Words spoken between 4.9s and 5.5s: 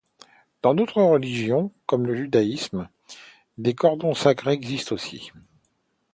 aussi.